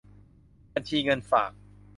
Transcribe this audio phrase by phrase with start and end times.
[0.73, 1.51] บัญชีเงินฝาก